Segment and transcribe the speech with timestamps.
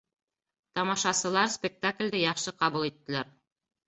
[0.77, 3.31] Тамашасылар спектаклде яҡшы ҡабул иттеләр